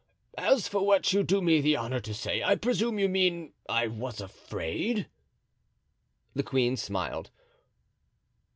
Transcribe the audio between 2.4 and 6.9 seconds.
I presume you mean I was afraid?" The queen